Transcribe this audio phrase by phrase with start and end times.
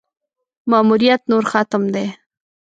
[0.69, 2.05] ماموریت نور ختم دی.